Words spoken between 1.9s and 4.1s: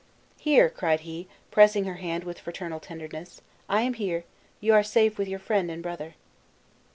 hand with fraternal tenderness; "I am